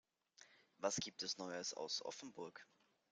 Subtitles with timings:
[0.79, 2.65] Was gibt es neues aus Offenburg?